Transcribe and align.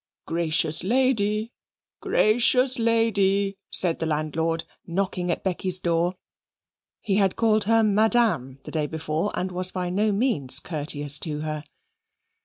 "Gracious 0.25 0.83
lady, 0.83 1.53
gracious 1.99 2.79
lady!" 2.79 3.59
said 3.69 3.99
the 3.99 4.07
landlord, 4.07 4.63
knocking 4.87 5.29
at 5.29 5.43
Becky's 5.43 5.77
door; 5.79 6.15
he 7.01 7.17
had 7.17 7.35
called 7.35 7.65
her 7.65 7.83
Madame 7.83 8.57
the 8.63 8.71
day 8.71 8.87
before, 8.87 9.29
and 9.35 9.51
was 9.51 9.71
by 9.71 9.91
no 9.91 10.11
means 10.11 10.59
courteous 10.59 11.19
to 11.19 11.41
her. 11.41 11.63